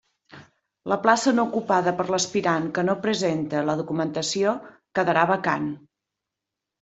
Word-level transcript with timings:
La 0.91 0.95
plaça 1.01 1.33
no 1.39 1.43
ocupada 1.49 1.91
per 1.99 2.05
l'aspirant 2.15 2.65
que 2.77 2.83
no 2.87 2.95
presente 3.03 3.61
la 3.67 3.75
documentació 3.81 4.55
quedarà 5.01 5.27
vacant. 5.33 5.69